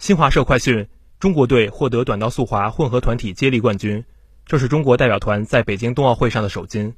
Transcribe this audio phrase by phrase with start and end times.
[0.00, 4.02] 新华社快讯中国队获得短道速滑混合团体接力冠军
[4.46, 6.94] 这是中国代表团在北京冬奥会上的首金。